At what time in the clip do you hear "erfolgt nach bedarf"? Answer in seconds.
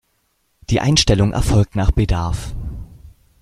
1.31-2.55